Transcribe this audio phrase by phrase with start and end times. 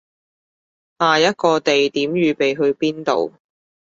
[0.97, 3.33] 下一個地點預備去邊度